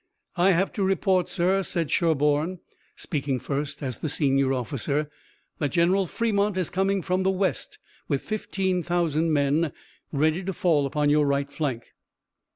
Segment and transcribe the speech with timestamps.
[0.35, 2.57] "I have to report, sir," said Sherburne,
[2.95, 5.11] speaking first as the senior officer,
[5.59, 7.77] "that General Fremont is coming from the west
[8.07, 9.71] with fifteen thousand men,
[10.11, 11.93] ready to fall upon your right flank."